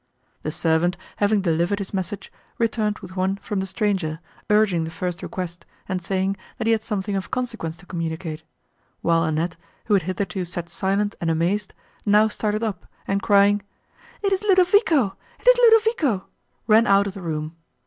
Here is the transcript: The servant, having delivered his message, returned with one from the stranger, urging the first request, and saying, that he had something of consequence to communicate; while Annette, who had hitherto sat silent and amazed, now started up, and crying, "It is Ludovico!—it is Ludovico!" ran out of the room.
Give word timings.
The 0.41 0.49
servant, 0.49 0.97
having 1.17 1.41
delivered 1.41 1.77
his 1.77 1.93
message, 1.93 2.31
returned 2.57 2.97
with 3.03 3.15
one 3.15 3.35
from 3.35 3.59
the 3.59 3.67
stranger, 3.67 4.19
urging 4.49 4.83
the 4.83 4.89
first 4.89 5.21
request, 5.21 5.63
and 5.87 6.01
saying, 6.01 6.37
that 6.57 6.65
he 6.65 6.71
had 6.71 6.81
something 6.81 7.15
of 7.15 7.29
consequence 7.29 7.77
to 7.77 7.85
communicate; 7.85 8.41
while 9.01 9.23
Annette, 9.23 9.57
who 9.85 9.93
had 9.93 10.01
hitherto 10.09 10.43
sat 10.43 10.69
silent 10.69 11.13
and 11.21 11.29
amazed, 11.29 11.75
now 12.03 12.27
started 12.27 12.63
up, 12.63 12.87
and 13.07 13.21
crying, 13.21 13.61
"It 14.23 14.33
is 14.33 14.41
Ludovico!—it 14.41 15.47
is 15.47 15.57
Ludovico!" 15.59 16.25
ran 16.65 16.87
out 16.87 17.05
of 17.05 17.13
the 17.13 17.21
room. 17.21 17.55